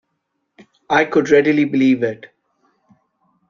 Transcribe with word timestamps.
I 0.89 1.05
could 1.05 1.29
readily 1.29 1.63
believe 1.65 2.01
it. 2.01 2.25